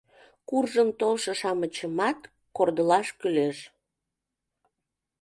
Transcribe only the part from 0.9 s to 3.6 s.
толшо-шамычымат кордылаш кӱлеш...